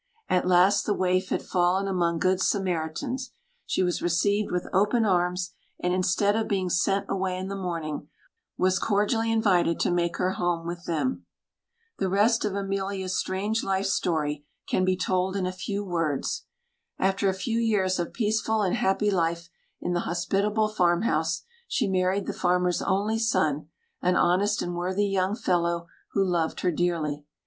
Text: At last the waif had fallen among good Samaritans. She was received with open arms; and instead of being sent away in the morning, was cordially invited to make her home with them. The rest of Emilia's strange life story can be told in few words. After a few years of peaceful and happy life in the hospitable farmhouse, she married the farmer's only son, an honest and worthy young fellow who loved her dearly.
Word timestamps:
At 0.29 0.47
last 0.47 0.87
the 0.87 0.95
waif 0.95 1.29
had 1.29 1.43
fallen 1.43 1.87
among 1.87 2.17
good 2.17 2.41
Samaritans. 2.41 3.33
She 3.67 3.83
was 3.83 4.01
received 4.01 4.51
with 4.51 4.65
open 4.73 5.05
arms; 5.05 5.53
and 5.79 5.93
instead 5.93 6.35
of 6.35 6.47
being 6.47 6.71
sent 6.71 7.05
away 7.07 7.37
in 7.37 7.49
the 7.49 7.55
morning, 7.55 8.07
was 8.57 8.79
cordially 8.79 9.31
invited 9.31 9.79
to 9.81 9.91
make 9.91 10.17
her 10.17 10.31
home 10.31 10.65
with 10.65 10.85
them. 10.85 11.27
The 11.99 12.09
rest 12.09 12.43
of 12.43 12.55
Emilia's 12.55 13.15
strange 13.15 13.63
life 13.63 13.85
story 13.85 14.43
can 14.67 14.83
be 14.83 14.97
told 14.97 15.35
in 15.35 15.45
few 15.51 15.83
words. 15.85 16.45
After 16.97 17.29
a 17.29 17.33
few 17.35 17.59
years 17.59 17.99
of 17.99 18.11
peaceful 18.11 18.63
and 18.63 18.75
happy 18.77 19.11
life 19.11 19.49
in 19.79 19.93
the 19.93 19.99
hospitable 20.09 20.69
farmhouse, 20.69 21.43
she 21.67 21.87
married 21.87 22.25
the 22.25 22.33
farmer's 22.33 22.81
only 22.81 23.19
son, 23.19 23.67
an 24.01 24.15
honest 24.15 24.63
and 24.63 24.73
worthy 24.75 25.05
young 25.05 25.35
fellow 25.35 25.85
who 26.13 26.25
loved 26.25 26.61
her 26.61 26.71
dearly. 26.71 27.23